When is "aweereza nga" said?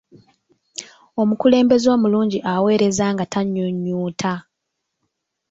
2.53-3.25